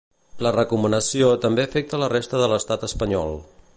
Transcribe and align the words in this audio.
La 0.45 0.51
recomanació 0.53 1.29
també 1.43 1.65
afecta 1.69 1.99
la 2.05 2.09
resta 2.15 2.41
de 2.45 2.49
l’estat 2.55 2.87
espanyol. 2.89 3.37